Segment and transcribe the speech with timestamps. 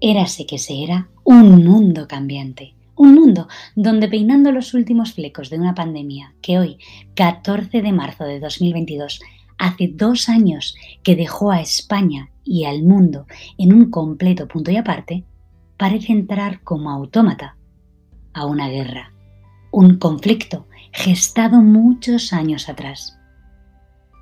[0.00, 2.74] Érase que se era un mundo cambiante.
[2.94, 6.78] Un mundo donde peinando los últimos flecos de una pandemia que hoy,
[7.14, 9.20] 14 de marzo de 2022,
[9.58, 13.26] hace dos años que dejó a España y al mundo
[13.58, 15.24] en un completo punto y aparte,
[15.76, 17.56] parece entrar como autómata
[18.32, 19.12] a una guerra,
[19.70, 23.17] un conflicto gestado muchos años atrás.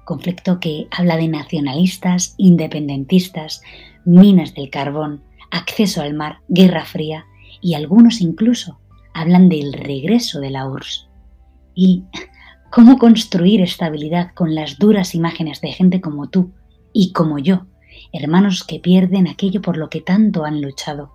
[0.07, 3.60] Conflicto que habla de nacionalistas, independentistas,
[4.05, 7.27] minas del carbón, acceso al mar, guerra fría
[7.60, 8.78] y algunos incluso
[9.14, 11.09] hablan del regreso de la URSS.
[11.74, 12.05] Y
[12.70, 16.52] cómo construir estabilidad con las duras imágenes de gente como tú
[16.92, 17.66] y como yo,
[18.12, 21.11] hermanos que pierden aquello por lo que tanto han luchado.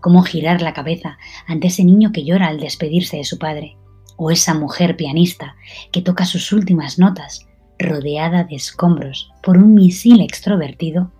[0.00, 3.76] Cómo girar la cabeza ante ese niño que llora al despedirse de su padre,
[4.16, 5.56] o esa mujer pianista
[5.90, 7.48] que toca sus últimas notas
[7.84, 11.12] rodeada de escombros por un misil extrovertido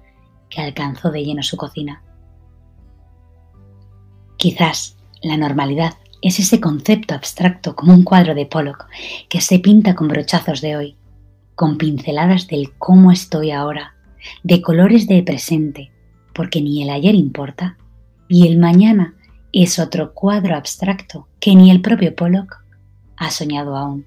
[0.50, 2.02] que alcanzó de lleno su cocina.
[4.36, 8.86] Quizás la normalidad es ese concepto abstracto como un cuadro de Pollock
[9.28, 10.96] que se pinta con brochazos de hoy,
[11.54, 13.94] con pinceladas del cómo estoy ahora,
[14.42, 15.92] de colores de presente,
[16.34, 17.76] porque ni el ayer importa,
[18.28, 19.14] y el mañana
[19.52, 22.64] es otro cuadro abstracto que ni el propio Pollock
[23.16, 24.06] ha soñado aún.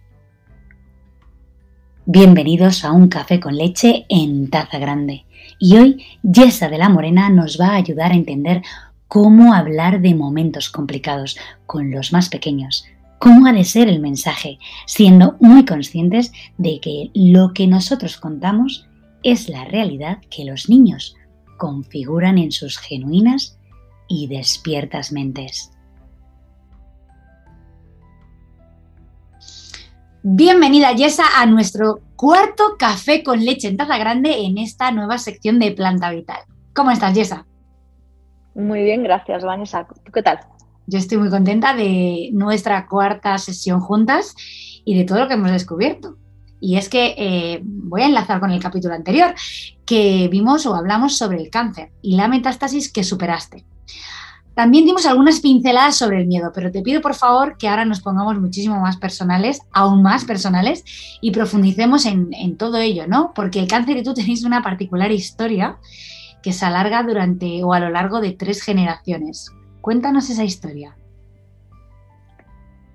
[2.09, 5.25] Bienvenidos a un café con leche en taza grande.
[5.59, 8.61] Y hoy Yesa de la Morena nos va a ayudar a entender
[9.09, 12.85] cómo hablar de momentos complicados con los más pequeños,
[13.19, 18.87] cómo ha de ser el mensaje, siendo muy conscientes de que lo que nosotros contamos
[19.21, 21.13] es la realidad que los niños
[21.57, 23.59] configuran en sus genuinas
[24.07, 25.76] y despiertas mentes.
[30.29, 35.57] Bienvenida Yesa a nuestro cuarto café con leche en taza grande en esta nueva sección
[35.57, 36.39] de Planta Vital.
[36.73, 37.45] ¿Cómo estás, Yesa?
[38.53, 39.87] Muy bien, gracias, Vanessa.
[39.87, 40.39] ¿Tú qué tal?
[40.85, 44.35] Yo estoy muy contenta de nuestra cuarta sesión juntas
[44.83, 46.17] y de todo lo que hemos descubierto.
[46.59, 49.33] Y es que eh, voy a enlazar con el capítulo anterior,
[49.85, 53.63] que vimos o hablamos sobre el cáncer y la metástasis que superaste.
[54.57, 58.01] También dimos algunas pinceladas sobre el miedo, pero te pido por favor que ahora nos
[58.01, 60.83] pongamos muchísimo más personales, aún más personales,
[61.21, 63.33] y profundicemos en, todo ello, ¿no?
[63.35, 65.77] Porque el cáncer y tú tenéis una particular historia
[66.41, 69.51] que se alarga durante o a lo largo de tres generaciones.
[69.79, 70.97] Cuéntanos esa historia.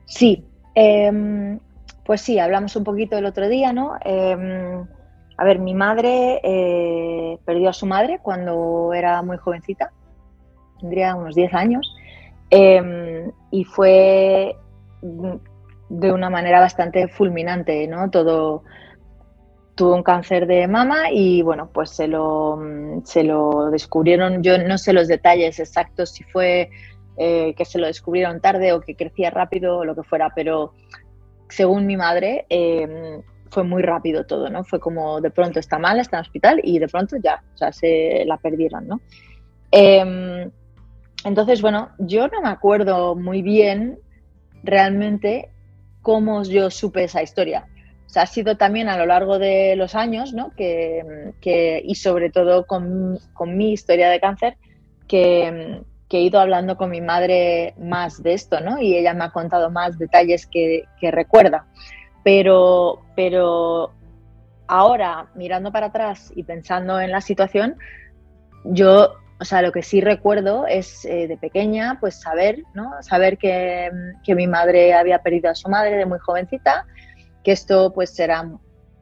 [0.07, 1.61] Sí, em,
[2.05, 3.95] pues sí, hablamos un poquito el otro día, ¿no?
[4.05, 4.85] Em,
[5.37, 9.93] a ver, mi madre eh, perdió a su madre cuando era muy jovencita,
[10.83, 11.95] tendría unos 10 años,
[12.51, 14.55] em, y fue
[15.89, 18.11] de una manera bastante fulminante, ¿no?
[18.11, 18.63] Todo,
[19.75, 22.61] tuvo un cáncer de mama y bueno, pues se lo,
[23.05, 26.71] se lo descubrieron, yo no sé los detalles exactos si fue
[27.17, 30.73] eh, que se lo descubrieron tarde o que crecía rápido o lo que fuera, pero
[31.49, 34.65] según mi madre em, fue muy rápido todo, ¿no?
[34.65, 37.57] Fue como de pronto está mal, está en el hospital y de pronto ya, o
[37.57, 39.01] sea, se la perdieron, ¿no?
[39.71, 40.51] Em,
[41.25, 43.99] entonces, bueno, yo no me acuerdo muy bien
[44.63, 45.51] realmente
[46.01, 47.67] cómo yo supe esa historia
[48.17, 50.53] ha sido también a lo largo de los años, ¿no?
[50.57, 54.57] que, y sobre todo con, mi historia de cáncer,
[55.09, 58.79] que, he ido hablando con mi madre más de esto, ¿no?
[58.79, 61.65] Y ella me ha contado más detalles que, recuerda.
[62.23, 63.93] Pero, pero
[64.67, 67.77] ahora, mirando para atrás y pensando en la situación,
[68.65, 72.93] yo, o sea, lo que sí recuerdo es eh, de pequeña, pues saber, ¿no?
[73.01, 73.91] Saber que,
[74.23, 76.87] que mi madre había perdido a su madre de muy jovencita,
[77.43, 78.49] que esto pues era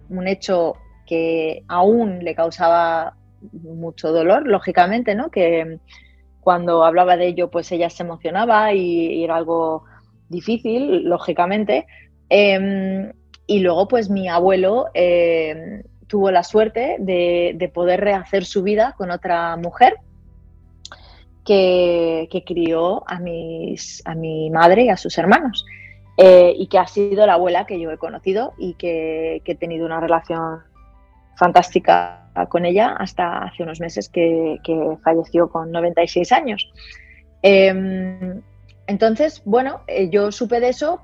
[0.08, 3.18] un hecho que aún le causaba
[3.52, 5.30] mucho dolor, lógicamente, ¿no?
[5.30, 5.78] Que
[6.40, 9.84] cuando hablaba de ello, pues ella se emocionaba y, era algo
[10.30, 11.86] difícil, lógicamente.
[12.30, 13.12] Em,
[13.46, 19.10] y luego, pues mi abuelo em, tuvo la suerte de, poder rehacer su vida con
[19.10, 19.98] otra mujer
[21.50, 25.64] que, crió a, a mi madre y a sus hermanos.
[26.16, 29.86] Eh, y que ha sido la abuela que yo he conocido y que, he tenido
[29.86, 30.60] una relación
[31.36, 34.58] fantástica con ella hasta hace unos meses que,
[35.02, 36.70] falleció con 96 años.
[37.42, 38.42] Em,
[38.86, 41.00] entonces, bueno, eh, yo supe de eso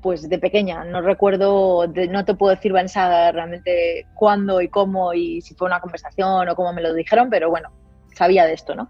[0.00, 5.40] pues de pequeña, no recuerdo, no te puedo decir, Vanessa, realmente cuándo y cómo y
[5.40, 7.70] si fue una conversación o cómo me lo dijeron, pero bueno,
[8.14, 8.88] sabía de esto, ¿no?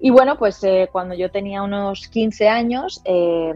[0.00, 3.52] Y bueno, pues eh, cuando yo tenía unos 15 años, eh,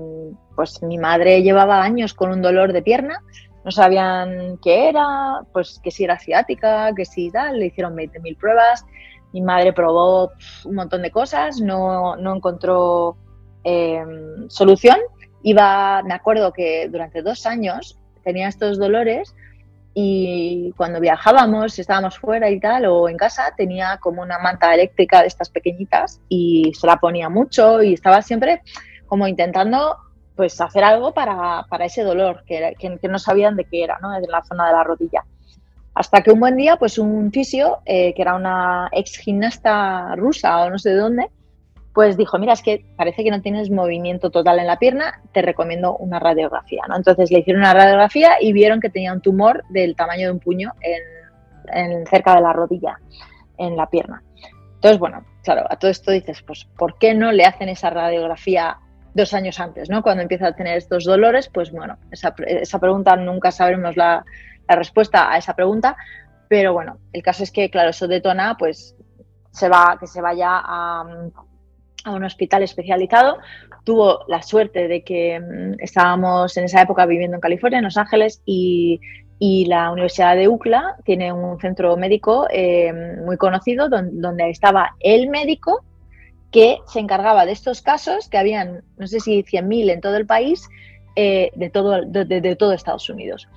[0.56, 3.22] pues mi madre llevaba años con un dolor de pierna
[3.64, 8.36] no sabían qué era, pues que si era asiática, que si tal, le hicieron 20.000
[8.36, 8.84] pruebas,
[9.32, 10.32] mi madre probó
[10.64, 13.16] un montón de cosas, no, no encontró
[13.64, 14.98] em, solución.
[15.42, 19.34] Iba, me acuerdo que durante dos años tenía estos dolores
[19.94, 25.20] y cuando viajábamos, estábamos fuera y tal, o en casa, tenía como una manta eléctrica
[25.20, 28.62] de estas pequeñitas y se la ponía mucho y estaba siempre
[29.06, 29.96] como intentando
[30.34, 34.16] pues hacer algo para, para ese dolor que, que, no sabían de qué era, ¿no?
[34.16, 35.24] En la zona de la rodilla.
[35.94, 40.62] Hasta que un buen día, pues un fisio, eh, que era una ex gimnasta rusa
[40.62, 41.30] o no sé de dónde,
[41.94, 45.42] pues dijo, mira, es que parece que no tienes movimiento total en la pierna, te
[45.42, 46.96] recomiendo una radiografía, ¿no?
[46.96, 50.40] Entonces le hicieron una radiografía y vieron que tenía un tumor del tamaño de un
[50.40, 52.98] puño en, cerca de la rodilla,
[53.58, 54.22] en la pierna.
[54.74, 58.78] Entonces, bueno, claro, a todo esto dices, pues, ¿por qué no le hacen esa radiografía
[59.14, 60.02] dos años antes, ¿no?
[60.02, 62.34] Cuando empieza a tener estos dolores, pues bueno, esa,
[62.80, 64.24] pregunta nunca sabremos la,
[64.66, 65.94] la, respuesta a esa pregunta,
[66.48, 68.96] pero bueno, el caso es que, claro, eso detona, pues,
[69.50, 71.04] se va, que se vaya a
[72.04, 73.38] a un hospital especializado.
[73.84, 77.96] Tuvo la suerte de que mm, estábamos en esa época viviendo en California, en Los
[77.96, 79.00] Ángeles, y,
[79.66, 82.92] la Universidad de UCLA tiene un centro médico eh,
[83.26, 85.82] muy conocido donde, estaba el médico
[86.52, 90.26] que se encargaba de estos casos, que habían, no sé si 100.000 en todo el
[90.26, 90.68] país,
[91.16, 93.48] eh, de, todo, de todo Estados Unidos.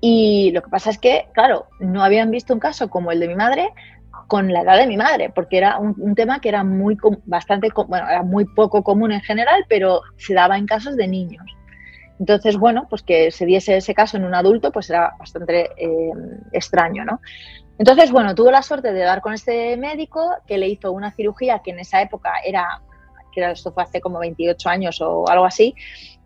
[0.00, 3.28] Y lo que pasa es que, claro, no habían visto un caso como el de
[3.28, 3.70] mi madre
[4.26, 8.08] con la edad de mi madre, porque era un, tema que era muy bastante, bueno,
[8.08, 11.44] era muy poco común en general, pero se daba en casos de niños.
[12.18, 16.12] Entonces, bueno, pues que se diese ese caso en un adulto, pues era bastante eh,
[16.52, 17.20] extraño, ¿no?
[17.78, 21.60] Entonces, bueno, tuvo la suerte de dar con este médico que le hizo una cirugía
[21.62, 22.80] que en esa época era,
[23.32, 25.74] que esto fue hace como 28 años o algo así,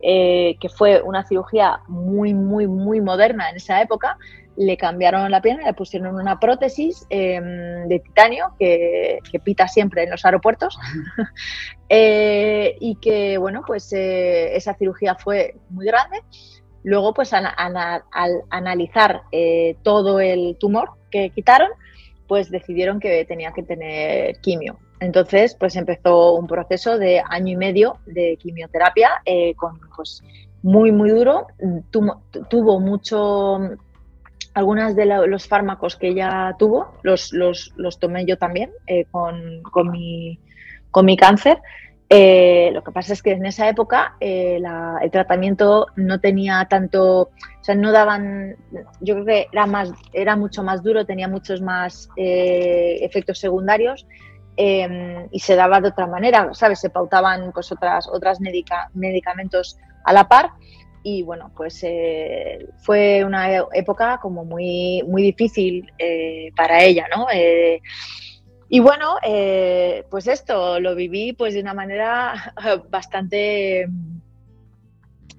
[0.02, 4.16] eh, que fue una cirugía muy, muy, muy moderna en esa época,
[4.56, 10.10] le cambiaron la pierna, le pusieron una prótesis em, de titanio que, pita siempre en
[10.10, 10.78] los aeropuertos
[11.88, 16.22] eh, y que, bueno, pues eh, esa cirugía fue muy grande.
[16.82, 17.46] Luego, pues al
[18.50, 19.22] analizar
[19.82, 21.68] todo el tumor que quitaron,
[22.26, 24.78] pues decidieron que tenía que tener quimio.
[25.00, 29.22] Entonces, pues empezó un proceso de año y medio de quimioterapia
[29.56, 30.22] con, pues,
[30.62, 31.46] muy, muy duro.
[32.48, 33.58] tuvo mucho
[34.54, 39.90] algunas de los fármacos que ella tuvo los, los, tomé yo también eh, con, con,
[39.90, 40.38] mi,
[40.90, 41.58] con, mi, cáncer.
[42.12, 44.60] Eh, lo que pasa es que en esa época eh,
[45.00, 47.30] el tratamiento no tenía tanto, o
[47.64, 48.56] sea, no daban,
[49.00, 54.06] yo creo que era, más, era mucho más duro, tenía muchos más efectos secundarios
[54.62, 56.80] em, y se daba de otra manera, ¿sabes?
[56.80, 58.40] Se pautaban pues otras, otras
[58.92, 60.50] medicamentos a la par
[61.02, 67.26] y bueno, pues eh, fue una época como muy, muy difícil eh, para ella, ¿no?
[67.32, 67.80] Eh,
[68.68, 69.16] y bueno,
[70.10, 72.54] pues esto lo viví pues de una manera
[72.90, 73.88] bastante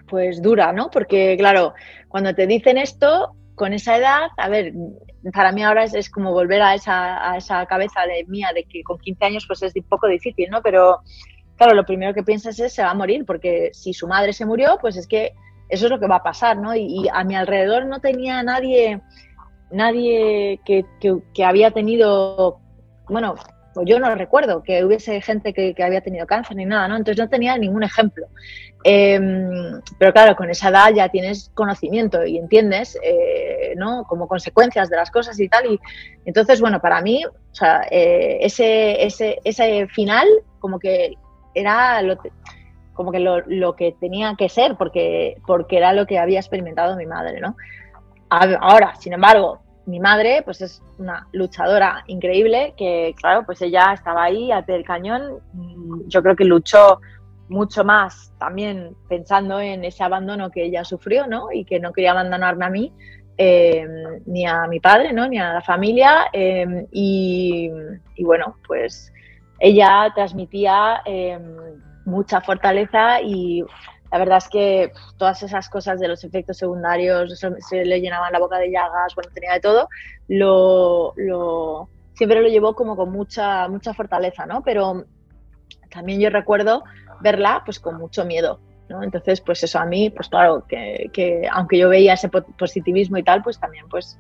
[0.10, 0.90] pues dura, ¿no?
[0.90, 1.74] Porque claro,
[2.10, 4.74] cuando te dicen esto, con esa edad, a ver,
[5.34, 8.84] para mí ahora es, como volver a esa, a esa cabeza de mía de que
[8.84, 10.62] con 15 años pues es un poco difícil, ¿no?
[10.62, 11.02] Pero
[11.58, 14.46] claro, lo primero que piensas es se va a morir, porque si su madre se
[14.46, 15.34] murió, pues es que
[15.70, 16.76] eso es lo que va a pasar, ¿no?
[16.76, 19.02] Y, a mi alrededor no tenía nadie,
[19.72, 22.60] nadie que, había tenido,
[23.08, 23.36] bueno,
[23.74, 26.98] pues yo no recuerdo que hubiese gente que, había tenido cáncer ni nada, ¿no?
[26.98, 28.28] Entonces no tenía ningún ejemplo.
[28.84, 34.04] Em, pero claro, con esa edad ya tienes conocimiento y entiendes, eh, ¿no?
[34.06, 35.66] Como consecuencias de las cosas y tal.
[35.68, 35.80] Y
[36.26, 40.28] entonces, bueno, para mí, o sea, eh, ese, ese, ese final
[40.60, 41.16] como que
[41.54, 42.18] era lo,
[42.94, 47.06] como que lo, que tenía que ser, porque, porque era lo que había experimentado mi
[47.06, 47.56] madre, ¿no?
[48.30, 54.24] Ahora, sin embargo, mi madre, pues es una luchadora increíble, que claro, pues ella estaba
[54.24, 55.40] ahí al pie cañón,
[56.08, 57.00] yo creo que luchó
[57.50, 61.52] mucho más también pensando en ese abandono que ella sufrió, ¿no?
[61.52, 62.94] Y que no quería abandonarme a mí,
[63.38, 63.86] eh,
[64.26, 65.28] ni a mi padre, ¿no?
[65.28, 66.28] Ni a la familia.
[66.32, 67.70] Eh, y,
[68.24, 69.12] bueno, pues
[69.60, 71.40] ella transmitía eh,
[72.06, 73.64] mucha fortaleza y
[74.12, 78.40] la verdad es que todas esas cosas de los efectos secundarios, se le llenaban la
[78.40, 79.88] boca de llagas, bueno, tenía de todo,
[80.28, 84.64] lo, lo, siempre lo llevó como con mucha, mucha fortaleza, ¿no?
[84.64, 85.06] Pero
[85.90, 86.84] también yo recuerdo
[87.22, 89.02] verla pues con mucho miedo, ¿no?
[89.02, 93.24] Entonces, pues eso a mí, pues claro, que, que aunque yo veía ese positivismo y
[93.24, 94.20] tal, pues también pues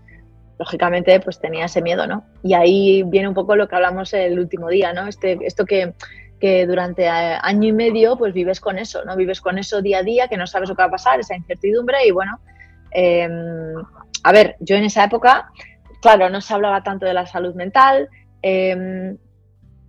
[0.58, 2.24] lógicamente pues tenía ese miedo, ¿no?
[2.44, 5.08] Y ahí viene un poco lo que hablamos el último día, ¿no?
[5.08, 5.96] Este, esto que
[6.42, 9.16] que durante eh, año y medio pues vives con eso, ¿no?
[9.16, 11.38] Vives con eso día a día, que no sabes lo que va a pasar, esa
[11.38, 12.42] incertidumbre y bueno,
[12.92, 13.76] Em,
[14.24, 15.50] a ver, yo en esa época,
[16.02, 18.10] claro, no se hablaba tanto de la salud mental.
[18.42, 19.18] Em,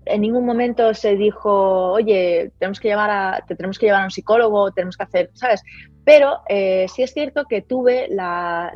[0.04, 4.06] en ningún momento se dijo, oye, tenemos que llevar a, te tenemos que llevar a
[4.06, 5.62] un psicólogo, tenemos que hacer, ¿sabes?
[6.04, 8.72] Pero eh, sí es cierto que tuve la,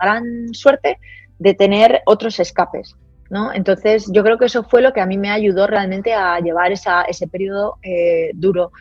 [0.00, 0.98] gran suerte
[1.38, 2.96] de tener otros escapes.
[3.30, 3.52] ¿No?
[3.52, 6.72] Entonces, yo creo que eso fue lo que a mí me ayudó realmente a llevar
[6.72, 8.72] ese periodo eh, duro,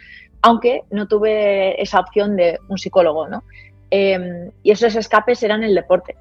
[0.41, 3.29] aunque no tuve esa opción de un psicólogo.
[3.29, 3.43] ¿no?
[3.91, 6.15] Em, y esos escapes eran el deporte.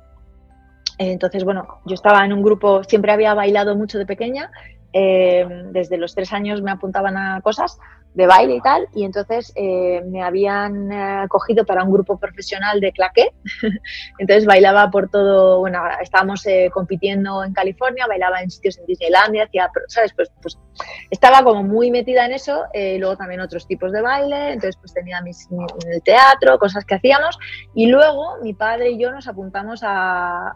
[0.99, 4.51] Entonces, bueno, yo estaba en un grupo, siempre había bailado mucho de pequeña,
[4.93, 7.79] em, desde los tres años me apuntaban a cosas
[8.15, 12.81] de baile y tal, y entonces eh, me habían eh, cogido para un grupo profesional
[12.81, 13.33] de claqué,
[14.19, 19.45] entonces bailaba por todo, bueno, estábamos eh, compitiendo en California, bailaba en sitios en Disneylandia,
[19.45, 20.13] hacía, ¿sabes?
[20.15, 20.59] Pues, pues
[21.11, 25.21] estaba como muy metida en eso, luego también otros tipos de baile, entonces pues tenía
[25.23, 25.49] mis,
[25.87, 27.39] el teatro, cosas que hacíamos,
[27.75, 30.55] y luego mi padre y yo nos apuntamos a,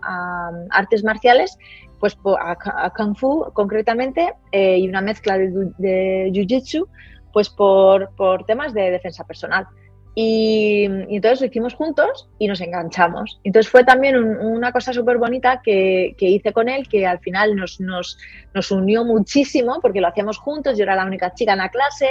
[0.70, 1.58] artes marciales
[1.98, 6.88] pues a, Kung Fu concretamente y una mezcla de, de Jiu-Jitsu
[7.32, 8.10] pues por,
[8.46, 9.66] temas de defensa personal.
[10.14, 13.40] Y, entonces lo hicimos juntos y nos enganchamos.
[13.44, 17.80] Entonces fue también una cosa súper bonita que, hice con él, que al final nos,
[17.80, 22.08] nos, unió muchísimo porque lo hacíamos juntos, yo era la única chica en la clase.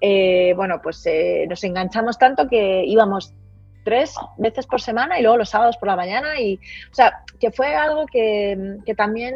[0.00, 3.32] Eh, bueno, pues eh, nos enganchamos tanto que íbamos
[3.84, 6.38] tres veces por semana y luego los sábados por la mañana.
[6.38, 9.34] Y, o sea, que fue algo que, que también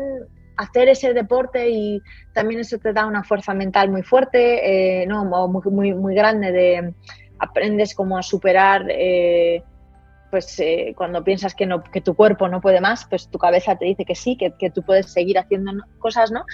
[0.62, 2.02] hacer ese deporte y
[2.32, 5.24] también eso te da una fuerza mental muy fuerte, eh, ¿no?
[5.24, 6.94] muy, muy, muy, grande de
[7.38, 9.62] aprendes como a superar, eh,
[10.30, 13.76] pues eh, cuando piensas que, no, que tu cuerpo no puede más, pues tu cabeza
[13.76, 16.44] te dice que sí, que, que tú puedes seguir haciendo cosas, ¿no?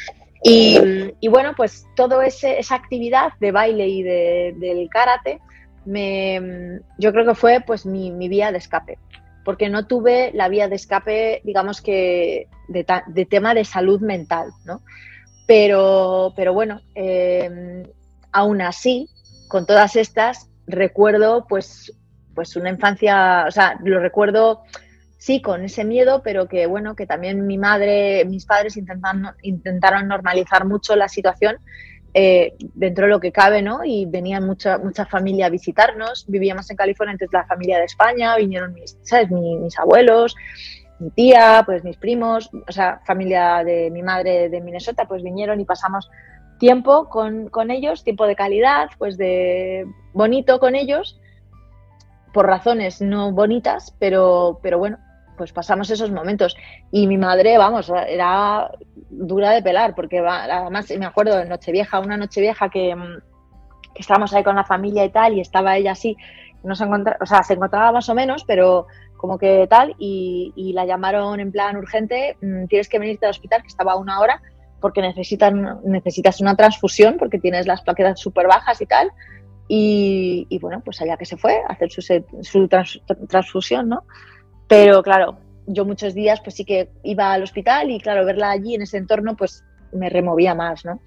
[0.42, 0.78] Y,
[1.20, 5.40] y bueno, pues toda esa actividad de baile y de, del karate,
[5.84, 8.98] me, yo creo que fue pues mi, mi vía de escape
[9.48, 14.82] porque no tuve la vía de escape, digamos que, de, tema de salud mental, ¿no?
[15.46, 17.84] Pero, pero bueno, em,
[18.30, 19.08] aún así,
[19.48, 21.94] con todas estas, recuerdo pues,
[22.34, 24.64] pues una infancia, o sea, lo recuerdo
[25.16, 30.08] sí con ese miedo, pero que bueno, que también mi madre, mis padres intentan, intentaron
[30.08, 31.56] normalizar mucho la situación
[32.20, 33.84] eh, dentro de lo que cabe, ¿no?
[33.84, 38.34] Y venía mucha, mucha familia a visitarnos, vivíamos en California, entonces la familia de España,
[38.34, 39.30] vinieron mis, ¿sabes?
[39.30, 40.34] mis abuelos,
[40.98, 45.60] mi tía, pues mis primos, o sea, familia de mi madre de Minnesota, pues vinieron
[45.60, 46.10] y pasamos
[46.58, 51.20] tiempo con, con ellos, tiempo de calidad, pues de bonito con ellos,
[52.32, 54.98] por razones no bonitas, pero, pero bueno,
[55.38, 56.56] pues pasamos esos momentos.
[56.92, 58.70] Y mi madre, vamos, era
[59.08, 63.18] dura de pelar, porque además me acuerdo de Nochevieja, una Nochevieja que, mm,
[63.94, 66.16] que estábamos ahí con la familia y tal, y estaba ella así,
[66.62, 70.84] no se o sea, se encontraba más o menos, pero como que tal, y, la
[70.84, 74.42] llamaron en plan urgente, mm, tienes que venirte al hospital, que estaba a una hora,
[74.80, 79.10] porque necesitan, necesitas una transfusión, porque tienes las plaquetas súper bajas y tal.
[79.70, 82.68] Y, bueno, pues allá que se fue a hacer su, su
[83.28, 84.04] transfusión, ¿no?
[84.68, 88.74] Pero claro, yo muchos días pues sí que iba al hospital y claro, verla allí
[88.74, 91.00] en ese entorno pues me removía más, ¿no?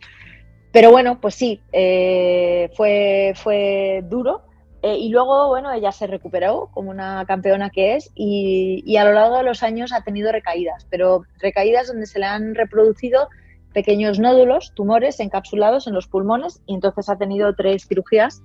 [0.71, 4.43] Pero bueno, pues sí, eh, fue, fue duro.
[4.83, 9.03] Eh, y luego, bueno, ella se recuperó como una campeona que es y, y, a
[9.03, 13.27] lo largo de los años ha tenido recaídas, pero recaídas donde se le han reproducido
[13.73, 18.41] pequeños nódulos, tumores encapsulados en los pulmones y entonces ha tenido tres cirugías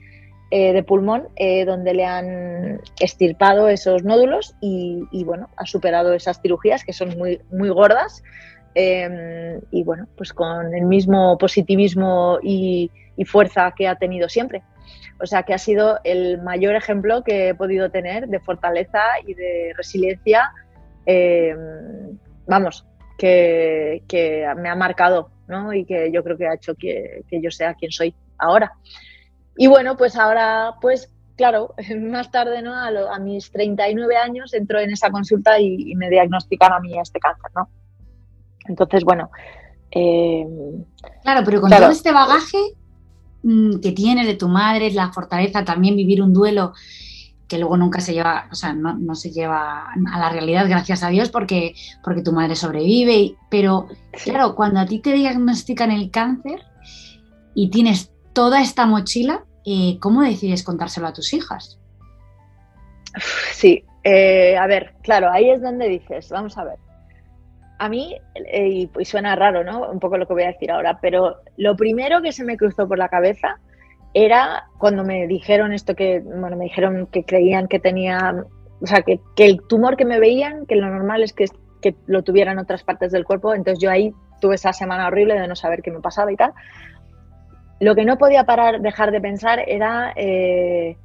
[0.49, 6.41] eh, de pulmón eh, donde le han extirpado esos nódulos y, bueno, ha superado esas
[6.41, 8.23] cirugías que son muy, muy gordas
[8.77, 12.93] em, y bueno, pues con el mismo positivismo y,
[13.25, 14.63] fuerza que ha tenido siempre.
[15.21, 19.35] O sea que ha sido el mayor ejemplo que he podido tener de fortaleza y
[19.35, 20.53] de resiliencia,
[21.07, 22.87] em, vamos,
[23.19, 24.01] que,
[24.59, 25.73] me ha marcado ¿no?
[25.73, 28.73] y que yo creo que ha hecho que, que yo sea quien soy ahora.
[29.57, 32.75] Y bueno, pues ahora, pues claro, más tarde, ¿no?
[32.75, 37.51] A, mis 39 años entro en esa consulta y, me diagnostican a mí este cáncer,
[37.55, 37.69] ¿no?
[38.67, 39.31] Entonces, bueno.
[39.91, 40.45] Eh,
[41.23, 42.59] claro, pero con todo este bagaje
[43.45, 46.75] mm, que tienes de tu madre, la fortaleza, también vivir un duelo
[47.49, 51.11] que luego nunca se lleva, o sea, no, se lleva a la realidad, gracias a
[51.11, 53.37] Dios, porque, porque tu madre sobrevive.
[53.49, 53.87] Pero,
[54.25, 56.63] claro, cuando a ti te diagnostican el cáncer
[57.55, 61.79] y tienes toda esta mochila, eh, ¿cómo decides contárselo a tus hijas?
[63.53, 66.79] Sí, eh, a ver, claro, ahí es donde dices, vamos a ver.
[67.79, 69.91] A mí, eh, y, suena raro, ¿no?
[69.91, 72.89] Un poco lo que voy a decir ahora, pero lo primero que se me cruzó
[72.89, 73.59] por la cabeza
[74.15, 78.47] era cuando me dijeron esto que, bueno, me dijeron que creían que tenía
[78.81, 81.47] o sea, que, el tumor que me veían, que lo normal es que,
[81.81, 85.39] que lo tuviera en otras partes del cuerpo, entonces yo ahí tuve esa semana horrible
[85.39, 86.53] de no saber qué me pasaba y tal.
[87.81, 90.97] Lo que no podía parar, dejar de pensar era eh,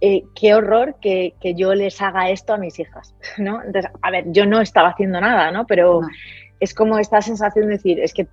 [0.00, 3.62] eh, qué horror que, yo les haga esto a mis hijas, ¿no?
[3.62, 5.66] Entonces, a ver, yo no estaba haciendo nada, ¿no?
[5.66, 6.00] Pero
[6.58, 8.26] es como esta sensación de decir, es que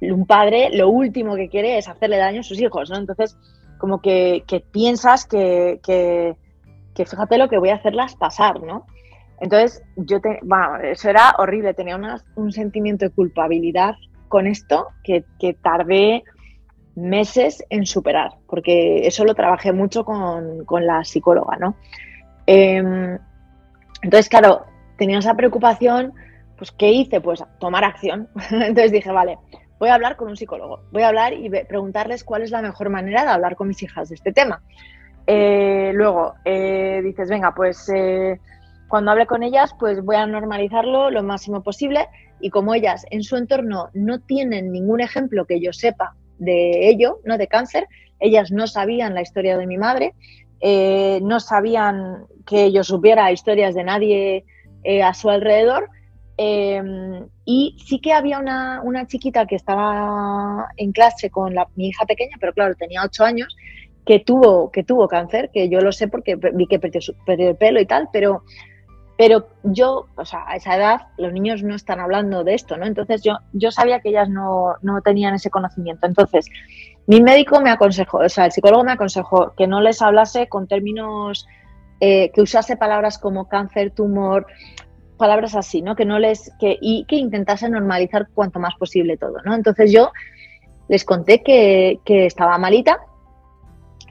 [0.00, 2.96] un padre lo último que quiere es hacerle daño a sus hijos, ¿no?
[2.96, 3.36] Entonces,
[3.78, 6.34] como que, piensas que, que,
[7.04, 8.86] fíjate lo que voy a hacerlas pasar, ¿no?
[9.40, 11.98] Entonces, yo te, bueno, eso era horrible, tenía
[12.36, 13.94] un sentimiento de culpabilidad
[14.28, 15.24] con esto que,
[15.62, 16.24] tardé
[16.96, 21.76] meses en superar, porque eso lo trabajé mucho con, la psicóloga, ¿no?
[22.46, 23.18] Em,
[24.02, 24.64] entonces, claro,
[24.96, 26.12] tenía esa preocupación,
[26.56, 27.20] pues, ¿qué hice?
[27.20, 28.28] Pues tomar acción.
[28.50, 29.38] entonces dije, vale,
[29.78, 32.90] voy a hablar con un psicólogo, voy a hablar y preguntarles cuál es la mejor
[32.90, 34.62] manera de hablar con mis hijas de este tema.
[35.26, 38.38] Eh, luego, eh, dices, venga, pues eh,
[38.88, 42.06] cuando hable con ellas, pues voy a normalizarlo lo máximo posible
[42.40, 47.20] y como ellas en su entorno no tienen ningún ejemplo que yo sepa de ello,
[47.24, 47.86] no de cáncer,
[48.20, 50.14] ellas no sabían la historia de mi madre,
[51.22, 54.44] no sabían que yo supiera historias de nadie
[55.02, 55.90] a su alrededor,
[56.36, 62.04] Em, y sí que había una, chiquita que estaba en clase con la, mi hija
[62.06, 63.54] pequeña, pero claro, tenía ocho años,
[64.04, 67.80] que tuvo, que tuvo cáncer, que yo lo sé porque vi que perdió, el pelo
[67.80, 68.42] y tal, pero,
[69.16, 72.86] pero yo, o sea, a esa edad los niños no están hablando de esto, ¿no?
[72.86, 76.06] Entonces yo, yo sabía que ellas no, no tenían ese conocimiento.
[76.06, 76.46] Entonces,
[77.06, 80.66] mi médico me aconsejó, o sea, el psicólogo me aconsejó que no les hablase con
[80.66, 81.46] términos,
[82.00, 84.46] eh, que usase palabras como cáncer, tumor,
[85.16, 85.94] palabras así, ¿no?
[85.94, 89.54] Que no les, que, y que intentase normalizar cuanto más posible todo, ¿no?
[89.54, 90.10] Entonces yo
[90.88, 92.98] les conté que, estaba malita,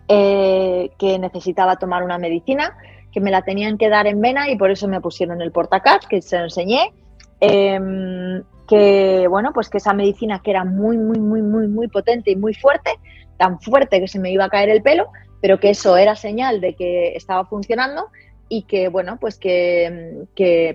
[0.08, 2.78] eh, que necesitaba tomar una medicina,
[3.14, 6.06] que me la tenían que dar en vena y por eso me pusieron el portacat,
[6.06, 6.92] que se enseñé.
[7.40, 12.32] Em, que bueno, pues que esa medicina que era muy, muy, muy, muy, muy potente
[12.32, 12.92] y muy fuerte,
[13.38, 15.08] tan fuerte que se me iba a caer el pelo,
[15.42, 18.08] pero que eso era señal de que estaba funcionando
[18.50, 20.26] y que bueno pues que,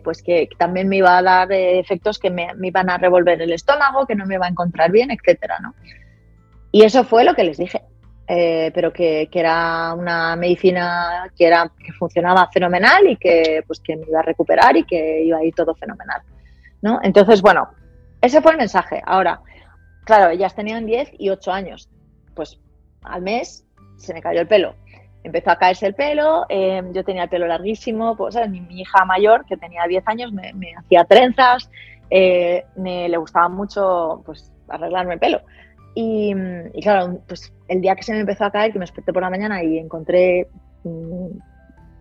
[0.03, 3.53] pues que también me iba a dar eh, efectos que me, iban a revolver el
[3.53, 5.75] estómago que no me iba a encontrar bien etcétera ¿no?
[6.73, 7.83] y eso fue lo que les dije
[8.29, 13.97] eh, pero que, era una medicina que era que funcionaba fenomenal y que pues que
[13.97, 16.23] me iba a recuperar y que iba a ir todo fenomenal
[16.83, 17.01] ¿no?
[17.03, 17.69] entonces bueno
[18.21, 19.41] ese fue el mensaje ahora
[20.05, 21.89] claro ellas tenían 10 y 8 años
[22.35, 22.61] pues
[23.03, 23.65] al mes
[23.97, 24.75] se me cayó el pelo
[25.23, 29.45] empezó a caerse el pelo, em, yo tenía el pelo larguísimo, pues Mi, hija mayor,
[29.47, 31.71] que tenía 10 años, me, hacía trenzas,
[32.11, 35.41] eh, me le gustaba mucho pues arreglarme el pelo.
[36.01, 36.33] Y,
[36.81, 39.31] claro, pues el día que se me empezó a caer, que me desperté por la
[39.31, 40.47] mañana y encontré,
[40.85, 41.39] mm,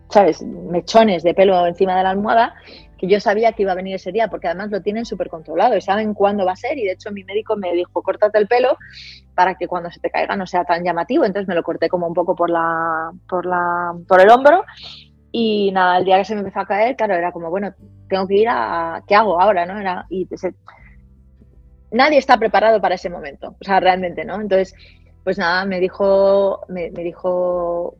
[0.08, 2.54] ¿sabes?, mechones de pelo encima de la almohada,
[2.96, 5.76] que yo sabía que iba a venir ese día, porque además lo tienen súper controlado
[5.76, 6.78] y saben cuándo va a ser.
[6.78, 8.76] Y de hecho mi médico me dijo, córtate el pelo
[9.34, 11.24] para que cuando se te caiga no sea tan llamativo.
[11.24, 14.64] Entonces me lo corté como un poco por, la, por, la, por el hombro.
[15.32, 17.74] Y nada, el día que se me empezó a caer, claro, era como, bueno,
[18.08, 19.66] tengo que ir a, ¿qué hago ahora?
[19.66, 19.80] ¿no?
[19.80, 20.28] Era, y
[21.90, 24.40] nadie está preparado para ese momento, o sea, realmente, ¿no?
[24.40, 24.74] Entonces,
[25.24, 27.96] pues nada, me dijo, me, me dijo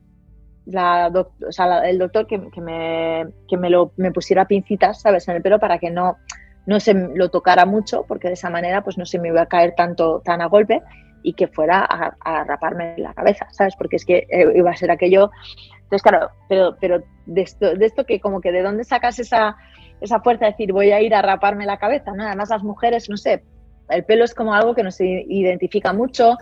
[0.66, 5.36] la o sea, el doctor que, me, que me, lo, me pusiera pincitas, ¿sabes?, en
[5.36, 6.18] el pelo para que no,
[6.66, 9.46] no se lo tocara mucho, porque de esa manera pues no se me iba a
[9.46, 10.82] caer tanto tan a golpe
[11.22, 13.74] y que fuera a, raparme la cabeza, ¿sabes?
[13.76, 15.30] Porque es que eh, iba a ser aquello.
[15.74, 19.56] Entonces, claro, pero, pero de, esto, de esto que como que de dónde sacas esa,
[20.00, 22.24] esa fuerza de decir voy a ir a raparme la cabeza, ¿no?
[22.24, 23.42] Además las mujeres, no sé,
[23.88, 26.36] el pelo es como algo que nos identifica mucho,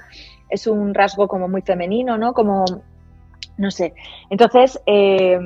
[0.48, 2.32] es un rasgo como muy femenino, ¿no?
[2.32, 2.64] Como
[3.59, 3.94] no sé.
[4.30, 5.38] Entonces, eh,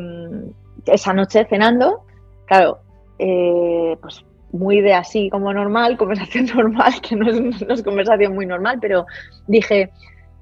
[0.86, 2.04] esa noche cenando,
[2.46, 2.78] claro,
[3.18, 8.78] eh, pues muy de así como normal, conversación normal, que no es, conversación muy normal,
[8.80, 9.06] pero
[9.46, 9.90] dije,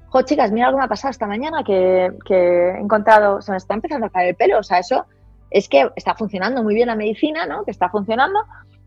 [0.09, 3.59] jo, chicas, mira algo me ha pasado esta mañana que, que he encontrado, se me
[3.59, 5.05] está empezando a caer el pelo, o sea, eso
[5.51, 7.65] es que está funcionando muy bien la medicina, ¿no?
[7.65, 8.39] Que está funcionando,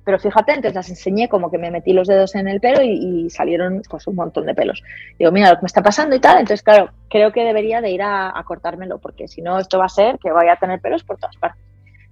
[0.03, 3.29] pero fíjate, entonces las enseñé como que me metí los dedos en el pelo y,
[3.29, 4.81] salieron pues un montón de pelos.
[5.19, 6.39] Digo, mira lo que me está pasando y tal.
[6.39, 9.89] Entonces, claro, creo que debería de ir a, cortármelo porque si no, esto va a
[9.89, 11.61] ser que vaya a tener pelos por todas partes.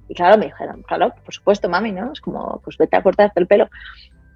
[0.08, 2.14] Y claro, me dijeron, claro, por supuesto, mami, ¿no?
[2.14, 3.70] Es como, pues vete a cortarte el pelo.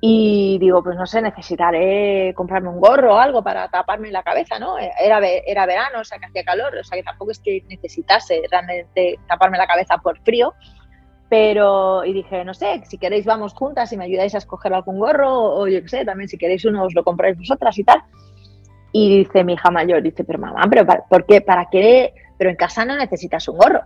[0.02, 4.60] Y digo, pues no sé, necesitaré comprarme un gorro o algo para taparme la cabeza,
[4.60, 4.78] ¿no?
[4.78, 8.42] Era, era verano, o sea, que hacía calor, o sea, que tampoco es que necesitase
[8.52, 10.54] realmente taparme la cabeza por frío,
[11.34, 15.00] pero, y dije, no sé, si queréis vamos juntas y me ayudáis a escoger algún
[15.00, 18.04] gorro, o yo qué sé, también si queréis uno os lo compráis vosotras y tal.
[18.92, 21.42] Y dice mi hija mayor, dice, pero mamá, pero ¿por qué?
[21.42, 22.14] ¿Para qué?
[22.38, 23.82] Pero en casa no necesitas un gorro.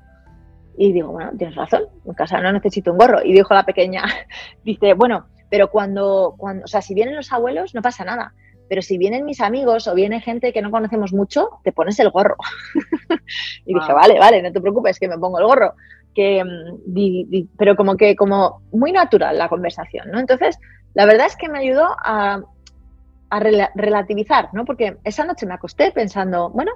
[0.77, 3.23] Y digo, bueno, tienes razón, en casa no necesito un gorro.
[3.23, 4.03] Y dijo la pequeña,
[4.65, 8.33] dice, bueno, pero cuando, cuando, o sea, si vienen los abuelos no pasa nada,
[8.67, 12.09] pero si vienen mis amigos o viene gente que no conocemos mucho, te pones el
[12.09, 12.35] gorro.
[13.65, 15.75] y dije, vale, vale, no te preocupes, que me pongo el gorro.
[16.43, 20.19] Mm, pero como que, como muy natural la conversación, ¿no?
[20.19, 20.57] Entonces,
[20.93, 22.41] la verdad es que me ayudó a,
[23.29, 24.65] a relativizar, ¿no?
[24.65, 26.71] Porque esa noche me acosté pensando, bueno,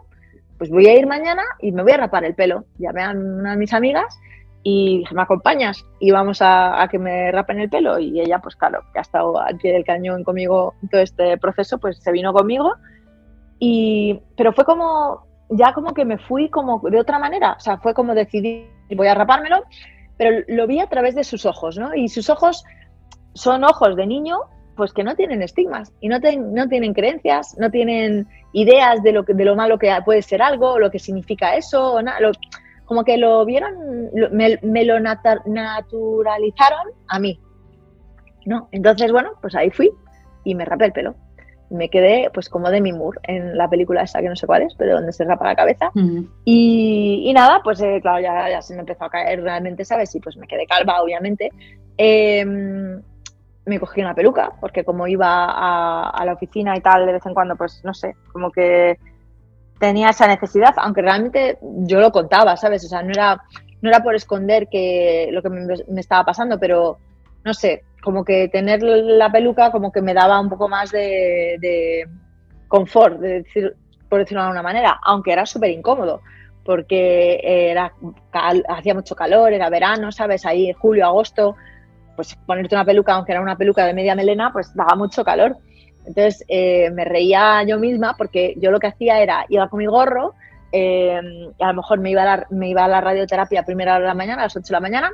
[0.58, 2.66] pues voy a ir mañana y me voy a rapar el pelo.
[2.78, 4.16] Llamé a una de mis amigas
[4.64, 5.84] y dije, ¿me acompañas?
[6.00, 7.98] Y vamos a, que me rapen el pelo.
[7.98, 11.80] Y ella, pues claro, que ha estado al pie del cañón conmigo todo este proceso,
[11.80, 12.76] pues se vino conmigo.
[13.58, 17.54] Y, pero fue como, ya como que me fui como de otra manera.
[17.58, 19.64] O sea, fue como decidir, voy a rapármelo,
[20.18, 21.94] pero lo vi a través de sus ojos, ¿no?
[21.96, 22.64] Y sus ojos
[23.34, 24.38] son ojos de niño,
[24.76, 29.24] pues que no tienen estigmas y no, no tienen creencias, no tienen ideas de lo,
[29.24, 32.20] de lo malo que puede ser algo, lo que significa eso, o nada
[32.86, 33.74] como que lo vieron,
[34.34, 37.40] me, lo naturalizaron a mí,
[38.46, 38.68] ¿no?
[38.74, 39.92] Entonces, bueno, pues ahí fui
[40.44, 41.16] y me rapé el pelo.
[41.72, 44.76] Me quedé, pues, como Demi Moore en la película esa que no sé cuál es,
[44.76, 45.92] pero donde se rapa la cabeza.
[46.46, 50.14] y, nada, pues, eh, claro, ya, se me empezó a caer realmente, ¿sabes?
[50.16, 51.50] Y pues me quedé calva, obviamente.
[51.98, 53.02] Em,
[53.66, 57.26] me cogí una peluca, porque como iba a, a, la oficina y tal, de vez
[57.26, 58.98] en cuando, pues no sé, como que
[59.82, 62.86] tenía esa necesidad, aunque realmente yo lo contaba, ¿sabes?
[62.86, 63.42] O sea, no era,
[63.82, 67.00] no era por esconder que lo que me, estaba pasando, pero
[67.44, 72.08] no sé, como que tener la peluca como que me daba un poco más de,
[72.68, 73.76] confort, de decir,
[74.10, 76.22] por decirlo de alguna manera, aunque era súper incómodo,
[76.66, 77.94] porque era,
[78.68, 80.46] hacía mucho calor, era verano, ¿sabes?
[80.46, 81.56] Ahí julio, agosto,
[82.16, 85.58] pues ponerte una peluca, aunque era una peluca de media melena, pues daba mucho calor.
[86.06, 89.86] Entonces eh, me reía yo misma porque yo lo que hacía era, iba con mi
[89.86, 90.34] gorro,
[90.72, 91.20] eh,
[91.60, 94.02] a lo mejor me iba, a la, me iba a la radioterapia a primera hora
[94.02, 95.12] de la mañana, a las 8 de la mañana,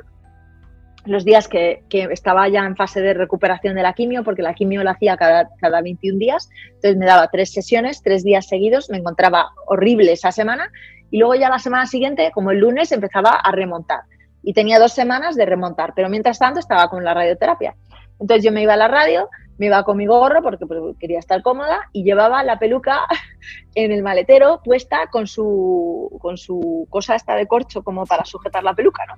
[1.04, 4.82] los días que, estaba ya en fase de recuperación de la quimio, porque la quimio
[4.82, 8.98] la hacía cada, cada 21 días, entonces me daba tres sesiones, tres días seguidos, me
[8.98, 10.70] encontraba horrible esa semana
[11.10, 14.00] y luego ya la semana siguiente, como el lunes, empezaba a remontar.
[14.42, 17.74] Y tenía dos semanas de remontar, pero mientras tanto estaba con la radioterapia.
[18.20, 20.64] Entonces yo me iba a la radio, me iba con mi gorro porque
[20.98, 23.06] quería estar cómoda y llevaba la peluca
[23.74, 28.62] en el maletero puesta con su, con su cosa esta de corcho como para sujetar
[28.62, 29.14] la peluca, ¿no?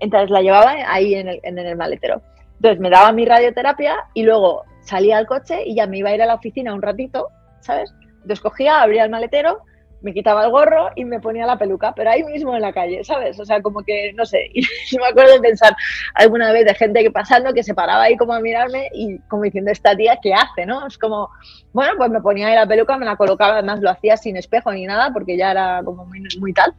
[0.00, 2.22] Entonces la llevaba ahí en el, en el maletero.
[2.56, 6.14] Entonces me daba mi radioterapia y luego salía al coche y ya me iba a
[6.14, 7.28] ir a la oficina un ratito,
[7.60, 7.92] ¿sabes?
[8.14, 9.62] Entonces cogía, abría el maletero,
[10.02, 13.02] me quitaba el gorro y me ponía la peluca, pero ahí mismo en la calle,
[13.02, 13.38] ¿sabes?
[13.40, 14.62] O sea, como que, no sé, y
[14.98, 15.74] me acuerdo de pensar
[16.14, 19.42] alguna vez de gente que pasando que se paraba ahí como a mirarme y como
[19.42, 20.86] diciendo, esta tía, ¿qué hace, no?
[20.86, 21.30] Es como,
[21.72, 24.72] bueno, pues me ponía ahí la peluca, me la colocaba, además lo hacía sin espejo
[24.72, 26.72] ni nada, porque ya era como muy, muy tal,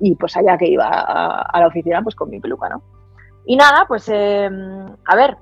[0.00, 2.82] y pues allá que iba a, la oficina, pues con mi peluca, ¿no?
[3.46, 5.36] Y nada, pues, em, a ver,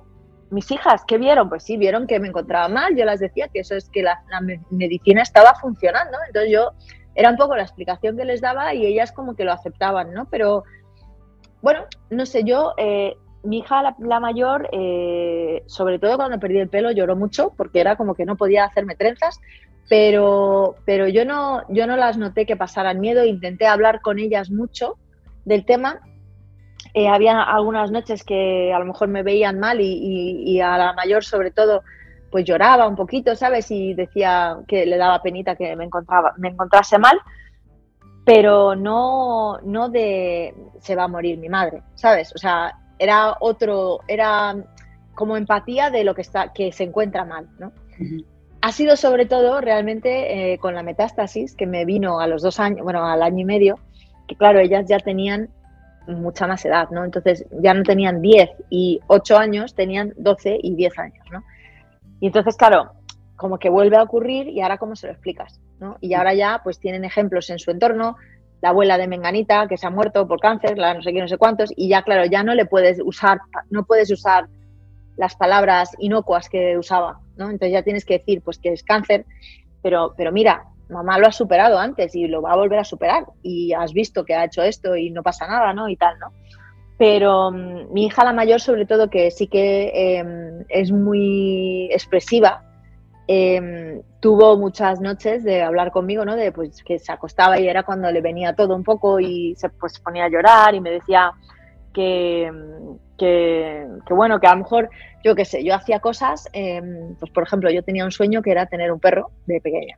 [0.50, 1.48] mis hijas, ¿qué vieron?
[1.48, 4.22] Pues sí, vieron que me encontraba mal, yo las decía que eso es que la,
[4.30, 6.72] la medicina estaba funcionando, entonces yo
[7.14, 10.26] era un poco la explicación que les daba y ellas como que lo aceptaban, ¿no?
[10.30, 10.64] Pero
[11.60, 16.68] bueno, no sé, yo, eh, mi hija la, mayor, eh, sobre todo cuando perdí el
[16.68, 19.40] pelo, lloró mucho porque era como que no podía hacerme trenzas,
[19.88, 24.50] pero, pero yo, no, yo no las noté que pasaran miedo, intenté hablar con ellas
[24.50, 24.96] mucho
[25.44, 26.00] del tema.
[26.94, 31.24] Eh, había algunas noches que a lo mejor me veían mal y a la mayor
[31.24, 31.82] sobre todo
[32.32, 33.70] pues lloraba un poquito, ¿sabes?
[33.70, 37.20] Y decía que le daba penita que me encontraba, me encontrase mal,
[38.24, 42.32] pero no, no de se va a morir mi madre, ¿sabes?
[42.34, 44.56] O sea, era otro, era
[45.14, 47.70] como empatía de lo que está, que se encuentra mal, ¿no?
[48.62, 52.60] Ha sido sobre todo realmente eh, con la metástasis que me vino a los dos
[52.60, 53.78] años, bueno, al año y medio,
[54.26, 55.50] que claro, ellas ya tenían
[56.06, 57.04] mucha más edad, ¿no?
[57.04, 61.42] Entonces ya no tenían 10 y 8 años, tenían 12 y 10 años, ¿no?
[62.20, 62.92] Y entonces, claro,
[63.36, 65.96] como que vuelve a ocurrir y ahora cómo se lo explicas, ¿no?
[66.00, 68.16] Y ahora ya pues tienen ejemplos en su entorno,
[68.60, 71.26] la abuela de Menganita que se ha muerto por cáncer, la no sé qué, no
[71.26, 74.46] sé cuántos, y ya claro, ya no le puedes usar, no puedes usar
[75.16, 77.46] las palabras inocuas que usaba, ¿no?
[77.46, 79.26] Entonces ya tienes que decir pues que es cáncer,
[79.82, 83.26] pero, pero mira, mamá lo ha superado antes y lo va a volver a superar
[83.42, 85.88] y has visto que ha hecho esto y no pasa nada, ¿no?
[85.88, 86.32] Y tal, ¿no?
[87.02, 92.62] pero mm, mi hija la mayor sobre todo, que sí que em, es muy expresiva,
[93.26, 96.36] em, tuvo muchas noches de hablar conmigo, ¿no?
[96.36, 99.68] De pues que se acostaba y era cuando le venía todo un poco y se
[99.70, 101.32] pues, ponía a llorar y me decía
[101.92, 102.52] que,
[103.22, 104.90] que, bueno, que a lo mejor,
[105.22, 108.50] yo qué sé, yo hacía cosas, em, pues por ejemplo, yo tenía un sueño que
[108.50, 109.96] era tener un perro de pequeña,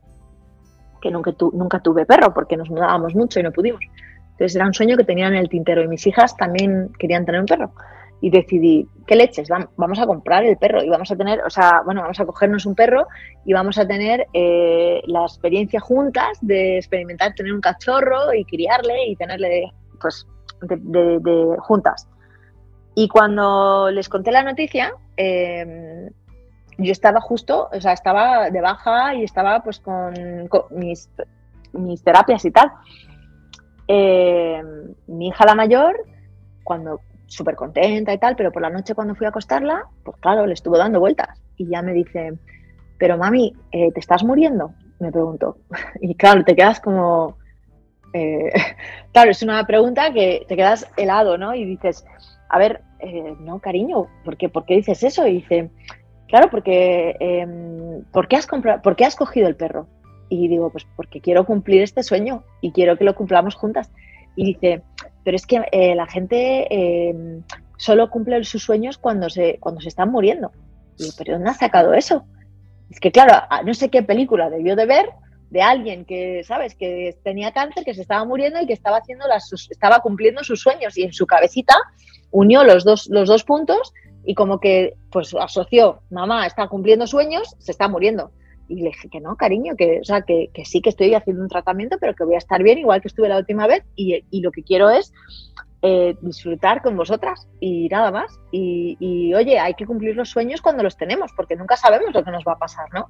[1.01, 3.81] que nunca, nunca tuve perro porque nos mudábamos mucho y no pudimos
[4.33, 7.41] Entonces era un sueño que tenían en el tintero y mis hijas también querían tener
[7.41, 7.73] un perro.
[8.21, 9.49] Y decidí, ¿qué leches?
[9.77, 12.67] Vamos a comprar el perro y vamos a tener, o sea, bueno, vamos a cogernos
[12.67, 13.07] un perro
[13.45, 19.09] y vamos a tener eh, la experiencia juntas de experimentar tener un cachorro y criarle
[19.09, 20.27] y tenerle, pues,
[20.63, 22.07] de, juntas.
[22.95, 26.09] Y cuando les conté la noticia, em,
[26.79, 30.15] yo estaba justo, o sea, estaba de baja y estaba pues con,
[30.71, 31.09] mis,
[32.03, 32.73] terapias y tal.
[33.87, 35.97] Em, mi hija la mayor,
[36.63, 40.47] cuando súper contenta y tal, pero por la noche cuando fui a acostarla, pues claro,
[40.47, 42.35] le estuvo dando vueltas y ya me dice,
[42.99, 44.73] pero mami, eh, ¿te estás muriendo?
[45.01, 45.59] Me preguntó.
[46.01, 47.37] Y claro, te quedas como...
[48.13, 48.53] Eh,
[49.13, 51.55] claro, es una pregunta que te quedas helado, ¿no?
[51.55, 52.05] Y dices,
[52.55, 55.27] a ver, eh, no, cariño, ¿por qué, ¿por qué dices eso?
[55.27, 55.71] Y dice,
[56.29, 59.89] claro, porque, em, ¿por, qué has comprado, ¿por qué has cogido el perro?
[60.29, 63.91] Y digo, pues porque quiero cumplir este sueño y quiero que lo cumplamos juntas.
[64.37, 64.83] Y dice,
[65.25, 67.43] pero es que eh, la gente em,
[67.77, 70.53] solo cumple sus sueños cuando se, cuando se están muriendo.
[70.97, 72.25] Y digo, ¿pero dónde has sacado eso?
[72.89, 73.33] Es que claro,
[73.67, 75.07] no sé qué película debió de ver
[75.55, 79.29] de alguien que, ¿sabes?, que tenía cáncer, que se estaba muriendo y que estaba haciendo
[79.29, 81.77] las, estaba cumpliendo sus sueños y en su cabecita
[82.33, 83.93] unió los dos, los dos puntos
[84.25, 88.33] y como que pues asoció, mamá está cumpliendo sueños, se está muriendo.
[88.67, 91.49] Y le dije que no, cariño, que, o sea, que, sí que estoy haciendo un
[91.49, 94.51] tratamiento, pero que voy a estar bien igual que estuve la última vez y, lo
[94.51, 95.13] que quiero es
[95.83, 98.41] eh, disfrutar con vosotras y nada más.
[98.51, 102.33] Y, oye, hay que cumplir los sueños cuando los tenemos, porque nunca sabemos lo que
[102.33, 103.07] nos va a pasar, ¿no?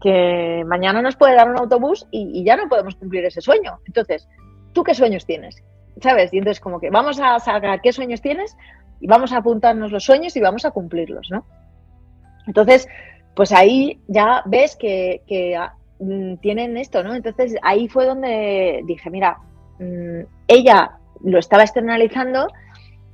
[0.00, 3.78] Que mañana nos puede dar un autobús y, ya no podemos cumplir ese sueño.
[3.86, 4.28] Entonces,
[4.72, 5.62] ¿tú qué sueños tienes?
[6.00, 6.32] ¿Sabes?
[6.32, 8.56] Y entonces como que vamos a sacar qué sueños tienes
[9.00, 11.44] y vamos a apuntarnos los sueños y vamos a cumplirlos, ¿no?
[12.46, 12.88] Entonces,
[13.34, 17.14] pues ahí ya ves que, ah, mm, tienen esto, ¿no?
[17.14, 19.38] Entonces ahí fue donde dije, mira,
[19.78, 22.48] mm, ella lo estaba externalizando,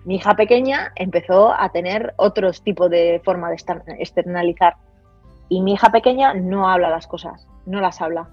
[0.04, 3.56] mi hija pequeña empezó a tener otros tipos de forma de
[3.98, 4.76] externalizar.
[5.48, 8.28] Y mi hija pequeña no habla las cosas, no las habla.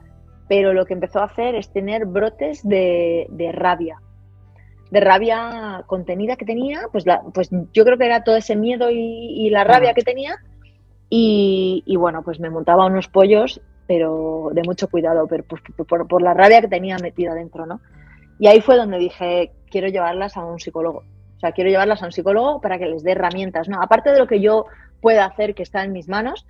[0.48, 4.02] Pero lo que empezó a hacer es tener brotes de, rabia.
[4.90, 9.50] De rabia contenida que tenía, pues, pues yo creo que era todo ese miedo y
[9.50, 10.40] la rabia que tenía,
[11.14, 15.44] y, bueno, pues me montaba unos pollos, pero de mucho cuidado, pero
[16.08, 17.82] por, la rabia que tenía metida dentro, ¿no?
[18.40, 21.00] Y ahí fue donde dije, quiero llevarlas a un psicólogo.
[21.00, 23.82] O sea, quiero llevarlas a un psicólogo para que les dé herramientas, ¿no?
[23.82, 24.68] Aparte de lo que yo
[25.02, 26.48] pueda hacer que está en mis manos,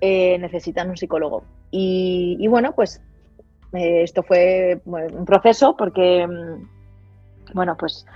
[0.00, 1.44] eh, necesitan un psicólogo.
[1.70, 3.02] Y, bueno, pues
[3.72, 8.06] eh, esto fue un proceso porque, mm, bueno, pues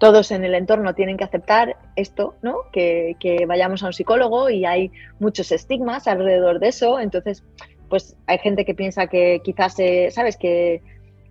[0.00, 2.62] todos en el entorno tienen que aceptar esto, ¿no?
[2.72, 6.98] Que, vayamos a un psicólogo y hay muchos estigmas alrededor de eso.
[6.98, 7.44] Entonces,
[7.90, 10.36] pues hay gente que piensa que quizás, eh, ¿sabes?
[10.36, 10.82] Que,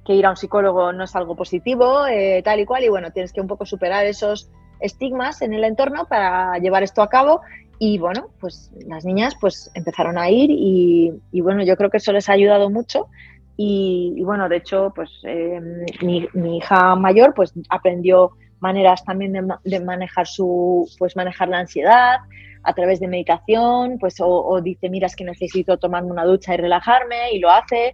[0.07, 2.83] ir a un psicólogo no es algo positivo, eh, tal y cual.
[2.83, 7.03] Y bueno, tienes que un poco superar esos estigmas en el entorno para llevar esto
[7.03, 7.41] a cabo.
[7.81, 12.11] Y bueno, pues las niñas pues empezaron a ir y, bueno, yo creo que eso
[12.11, 13.07] les ha ayudado mucho.
[13.55, 15.59] Y, bueno, de hecho, pues eh,
[16.01, 22.17] mi, hija mayor pues aprendió maneras también de, manejar su, pues manejar la ansiedad
[22.63, 26.57] a través de meditación, pues o, dice, mira, es que necesito tomarme una ducha y
[26.57, 27.93] relajarme, y lo hace.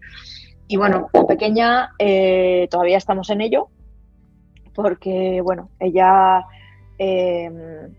[0.68, 3.70] Y bueno, la pequeña eh, todavía estamos en ello,
[4.74, 6.44] porque bueno, ella
[6.98, 7.94] em,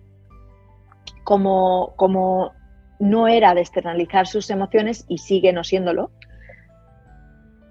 [1.26, 2.52] como, como
[3.00, 6.12] no era de externalizar sus emociones y sigue no siéndolo,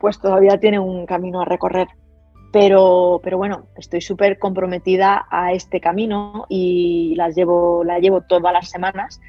[0.02, 1.88] pues todavía tiene un camino a recorrer.
[2.52, 8.52] Pero, pero bueno, estoy súper comprometida a este camino y las llevo, la llevo todas
[8.52, 9.22] las semanas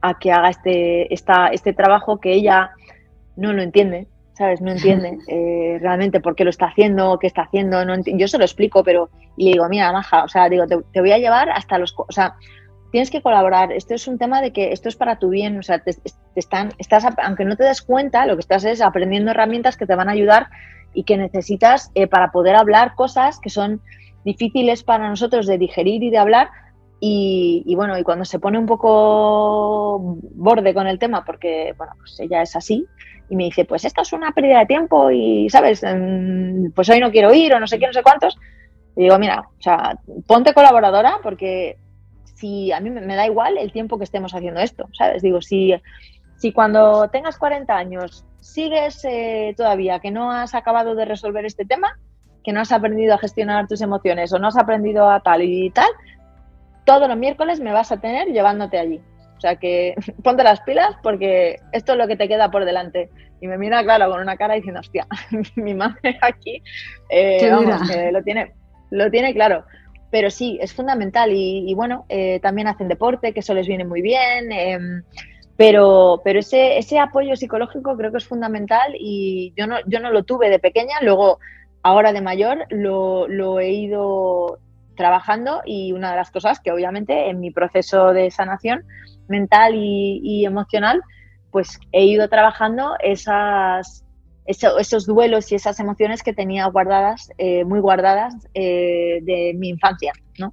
[0.00, 2.70] a que haga este, esta, este trabajo que ella
[3.34, 4.60] no lo entiende, ¿sabes?
[4.60, 7.84] No entiende eh, realmente por qué lo está haciendo, qué está haciendo.
[7.84, 11.00] No yo se lo explico, pero y le digo, mira, Maja, o sea, digo, te,
[11.00, 11.94] voy a llevar hasta los...
[11.98, 12.36] O sea,
[12.92, 13.72] tienes que colaborar.
[13.72, 15.58] Esto es un tema de que esto es para tu bien.
[15.58, 15.96] O sea, te,
[16.36, 19.96] están, estás, aunque no te des cuenta, lo que estás es aprendiendo herramientas que te
[19.96, 20.48] van a ayudar
[20.92, 23.80] y que necesitas eh, para poder hablar cosas que son
[24.24, 26.50] difíciles para nosotros de digerir y de hablar.
[27.04, 32.20] Y, bueno, y cuando se pone un poco borde con el tema, porque bueno, pues
[32.20, 32.86] ella es así,
[33.28, 35.82] y me dice, pues esto es una pérdida de tiempo y, ¿sabes?
[35.82, 38.38] Mm, pues hoy no quiero ir o no sé qué, no sé cuántos.
[38.94, 41.76] Y digo, mira, o sea, ponte colaboradora porque
[42.42, 45.22] si a mí me da igual el tiempo que estemos haciendo esto, ¿sabes?
[45.22, 45.72] Digo, si,
[46.38, 51.64] si cuando tengas 40 años sigues eh, todavía que no has acabado de resolver este
[51.64, 51.96] tema,
[52.42, 55.70] que no has aprendido a gestionar tus emociones o no has aprendido a tal y
[55.70, 55.88] tal,
[56.84, 59.00] todos los miércoles me vas a tener llevándote allí.
[59.36, 63.08] O sea que ponte las pilas porque esto es lo que te queda por delante.
[63.40, 65.06] Y me mira, claro, con una cara diciendo, hostia,
[65.54, 66.60] mi madre aquí,
[67.08, 68.52] eh, vamos, que lo tiene.
[68.90, 69.64] lo tiene claro.
[70.12, 74.00] Pero sí, es fundamental y, bueno, eh, también hacen deporte, que eso les viene muy
[74.00, 74.52] bien.
[74.52, 75.02] Em,
[75.56, 80.10] pero, pero ese, ese apoyo psicológico creo que es fundamental y yo no, yo no
[80.10, 81.40] lo tuve de pequeña, luego
[81.82, 84.58] ahora de mayor lo, lo he ido
[84.96, 88.84] trabajando y una de las cosas que obviamente en mi proceso de sanación
[89.28, 91.02] mental y, emocional,
[91.50, 94.04] pues he ido trabajando esas,
[94.46, 100.12] esos duelos y esas emociones que tenía guardadas, eh, muy guardadas eh, de mi infancia,
[100.38, 100.52] ¿no?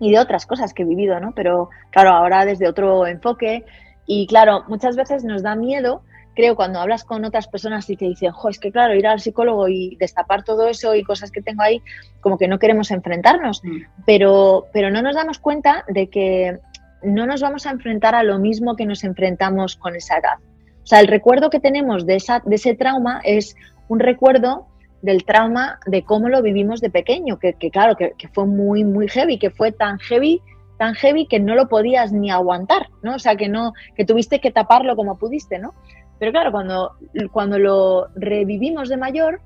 [0.00, 1.32] Y de otras cosas que he vivido, ¿no?
[1.34, 3.64] Pero claro, ahora desde otro enfoque
[4.06, 6.02] y claro, muchas veces nos da miedo
[6.34, 9.20] creo, cuando hablas con otras personas y te dicen, jo, es que claro, ir al
[9.20, 11.82] psicólogo y destapar todo eso y cosas que tengo ahí,
[12.20, 14.02] como que no queremos enfrentarnos, mm.
[14.06, 16.58] pero, pero no nos damos cuenta de que
[17.02, 20.38] no nos vamos a enfrentar a lo mismo que nos enfrentamos con esa edad.
[20.82, 23.54] O sea, el recuerdo que tenemos de, esa, de ese trauma es
[23.88, 24.66] un recuerdo
[25.00, 29.08] del trauma de cómo lo vivimos de pequeño, que, claro, que, que, fue muy, muy
[29.08, 30.40] heavy, que fue tan heavy,
[30.78, 33.16] tan heavy que no lo podías ni aguantar, ¿no?
[33.16, 35.74] O sea, que no, que tuviste que taparlo como pudiste, ¿no?
[36.18, 36.92] Pero claro, cuando,
[37.32, 39.40] cuando lo revivimos de mayor,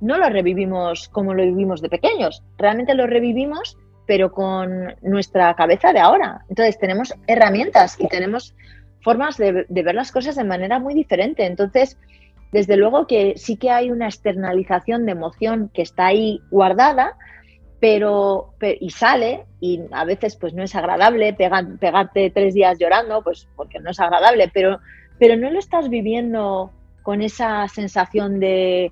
[0.00, 3.76] no lo revivimos como lo vivimos de pequeños, realmente lo revivimos
[4.06, 6.44] pero con nuestra cabeza de ahora.
[6.48, 8.54] Entonces tenemos herramientas y tenemos
[9.02, 11.44] formas de, ver las cosas de manera muy diferente.
[11.46, 11.98] Entonces,
[12.52, 17.16] desde luego que sí que hay una externalización de emoción que está ahí guardada,
[17.80, 23.48] pero, y sale y a veces pues no es agradable pegarte tres días llorando, pues
[23.56, 24.78] porque no es agradable, pero
[25.22, 28.90] pero no lo estás viviendo con esa sensación de,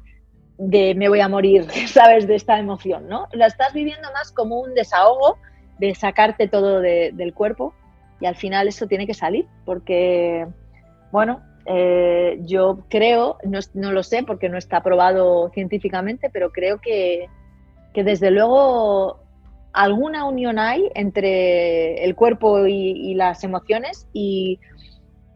[0.58, 2.28] me voy a morir, ¿sabes?
[2.28, 3.26] De esta emoción, ¿no?
[3.32, 5.38] La estás viviendo más como un desahogo
[5.80, 7.74] de sacarte todo del cuerpo
[8.20, 10.46] y al final eso tiene que salir porque,
[11.10, 17.28] bueno, eh, yo creo, no, lo sé porque no está probado científicamente, pero creo que,
[17.94, 19.20] desde luego
[19.72, 24.58] alguna unión hay entre el cuerpo y las emociones y,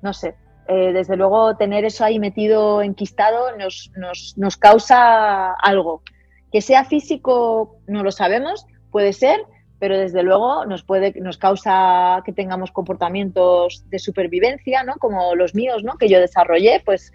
[0.02, 0.34] no sé,
[0.66, 6.02] eh, desde luego tener eso ahí metido, enquistado, nos, nos, nos, causa algo.
[6.50, 9.44] Que sea físico no lo sabemos, puede ser,
[9.84, 14.94] pero desde luego nos, puede, nos causa que tengamos comportamientos de supervivencia, ¿no?
[14.94, 15.98] como los míos, ¿no?
[15.98, 17.12] que yo desarrollé, pues,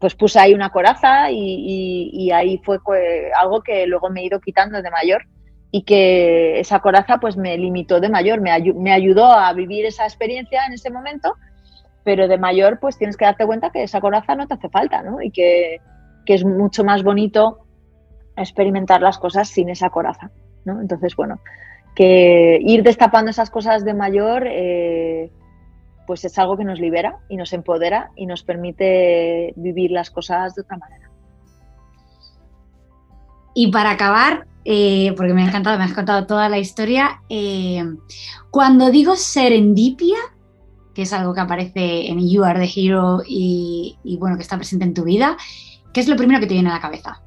[0.00, 2.80] pues puse ahí una coraza y, y, ahí fue
[3.38, 5.26] algo que luego me he ido quitando de mayor
[5.70, 10.06] y que esa coraza pues me limitó de mayor, me, me ayudó a vivir esa
[10.06, 11.36] experiencia en ese momento
[12.02, 15.04] pero de mayor pues tienes que darte cuenta que esa coraza no te hace falta,
[15.04, 15.22] ¿no?
[15.22, 15.80] Y que,
[16.26, 17.66] es mucho más bonito
[18.36, 20.32] experimentar las cosas sin esa coraza,
[20.64, 20.80] ¿no?
[20.80, 21.38] Entonces, bueno,
[21.96, 25.32] que ir destapando esas cosas de mayor, eh,
[26.06, 30.54] pues es algo que nos libera y nos empodera y nos permite vivir las cosas
[30.54, 31.10] de otra manera.
[33.54, 37.82] Y para acabar, eh, porque me ha encantado, me has contado toda la historia, eh,
[38.50, 40.18] cuando digo serendipia,
[40.94, 44.84] que es algo que aparece en You Are the Hero y, bueno, que está presente
[44.84, 45.36] en tu vida,
[45.94, 47.22] ¿qué es lo primero que te viene a la cabeza?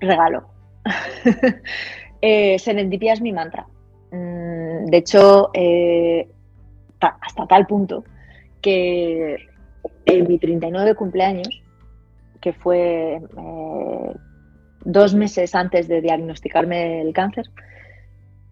[0.00, 0.48] Regalo.
[2.28, 3.68] eh, serendipia es mi mantra.
[4.10, 6.28] Mm, de hecho, eh,
[6.98, 8.02] hasta tal punto
[8.60, 9.36] que
[10.06, 11.62] en mi 39 cumpleaños,
[12.40, 14.14] que fue eh,
[14.84, 17.46] dos meses antes de diagnosticarme el cáncer,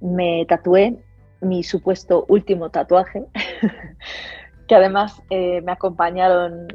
[0.00, 0.96] me tatué
[1.40, 3.24] mi supuesto último tatuaje,
[4.68, 6.68] que además eh, me acompañaron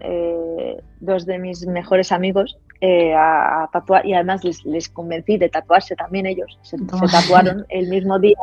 [1.00, 6.26] dos de mis mejores amigos eh, a, tatuar y además les, convencí de tatuarse también
[6.26, 6.78] ellos, se,
[7.12, 8.38] tatuaron el mismo día.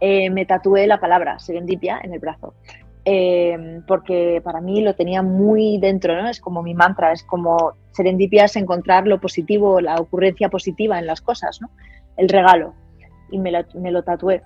[0.00, 2.54] me tatué la palabra serendipia en el brazo.
[3.86, 6.28] porque para mí lo tenía muy dentro, ¿no?
[6.28, 11.06] Es como mi mantra, es como serendipia es encontrar lo positivo, la ocurrencia positiva en
[11.06, 11.70] las cosas, ¿no?
[12.16, 12.74] El regalo.
[13.30, 14.42] Y me lo, me lo tatué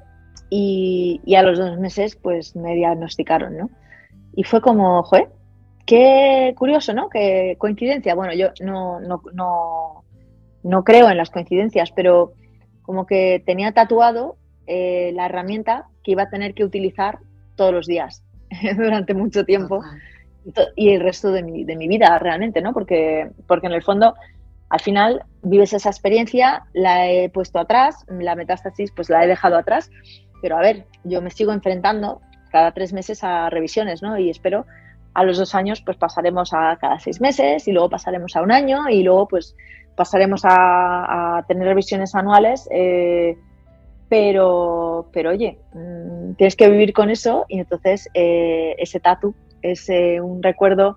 [0.51, 3.71] y, a los dos meses pues me diagnosticaron, ¿no?
[4.35, 5.29] Y fue como, joder,
[5.91, 7.09] qué curioso, ¿no?
[7.09, 8.15] Qué coincidencia.
[8.15, 10.05] Bueno, yo no, no, no,
[10.63, 12.35] no creo en las coincidencias, pero
[12.83, 14.37] como que tenía tatuado
[14.69, 17.19] eh, la herramienta que iba a tener que utilizar
[17.57, 18.23] todos los días
[18.77, 19.81] durante mucho tiempo
[20.77, 22.73] y el resto de mi, de mi vida realmente, ¿no?
[22.73, 24.15] Porque, porque en el fondo
[24.69, 29.57] al final vives esa experiencia, la he puesto atrás, la metástasis pues la he dejado
[29.57, 29.91] atrás,
[30.41, 32.21] pero a ver, yo me sigo enfrentando
[32.53, 34.17] cada tres meses a revisiones, ¿no?
[34.17, 34.67] Y espero
[35.15, 38.53] a los dos años pues pasaremos a cada seis meses y luego pasaremos a un
[38.53, 39.57] año y luego pues
[39.97, 42.69] pasaremos a, tener revisiones anuales.
[42.73, 43.37] Eh,
[44.09, 49.89] pero, pero oye, mm, tienes que vivir con eso y entonces eh, ese tatu es
[49.89, 50.97] eh, un recuerdo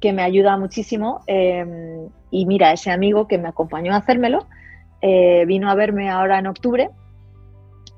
[0.00, 1.20] que me ayuda muchísimo.
[1.26, 4.46] Em, y mira, ese amigo que me acompañó a hacérmelo,
[5.02, 6.90] eh, vino a verme ahora en octubre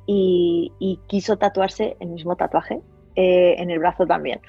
[0.06, 0.72] y,
[1.06, 2.80] quiso tatuarse el mismo tatuaje
[3.16, 4.40] eh, en el brazo también.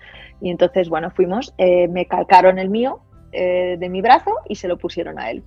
[0.42, 3.02] Y entonces, bueno, fuimos, eh, me calcaron el mío
[3.32, 5.44] de mi brazo y se lo pusieron a él.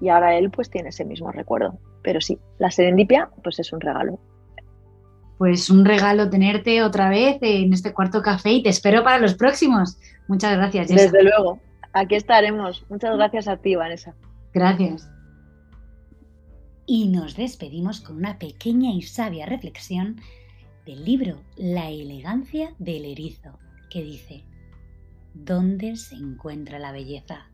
[0.00, 1.76] Y ahora él pues tiene ese mismo recuerdo.
[2.02, 4.20] Pero sí, la serendipia pues es un regalo.
[5.36, 9.34] Pues un regalo tenerte otra vez en este cuarto café y te espero para los
[9.34, 9.98] próximos.
[10.26, 10.88] Muchas gracias.
[10.88, 11.60] Desde luego,
[11.92, 12.84] aquí estaremos.
[12.88, 14.14] Muchas gracias a ti, Vanessa.
[14.52, 15.08] Gracias.
[16.86, 20.20] Y nos despedimos con una pequeña y sabia reflexión
[20.88, 23.58] del libro La elegancia del erizo,
[23.90, 24.46] que dice,
[25.34, 27.50] ¿dónde se encuentra la belleza?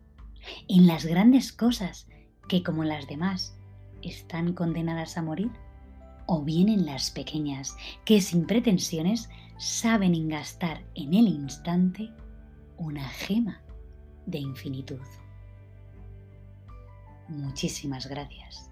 [0.68, 2.06] En las grandes cosas
[2.48, 3.58] que como las demás
[4.02, 5.50] están condenadas a morir,
[6.26, 9.28] o bien en las pequeñas que sin pretensiones
[9.58, 12.12] saben engastar en el instante
[12.76, 13.64] una gema
[14.26, 15.02] de infinitud.
[17.26, 18.70] Muchísimas gracias.